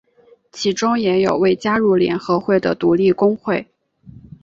[0.51, 3.67] 其中也有未加入联合会的独立工会。